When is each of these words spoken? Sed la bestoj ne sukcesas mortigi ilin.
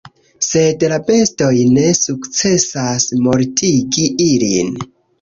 Sed 0.45 0.85
la 0.93 0.97
bestoj 1.09 1.51
ne 1.77 1.85
sukcesas 1.99 3.09
mortigi 3.29 4.11
ilin. 4.35 4.79